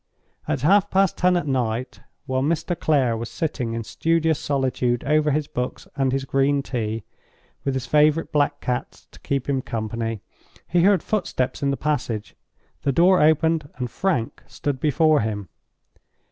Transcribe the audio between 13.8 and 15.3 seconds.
Frank stood before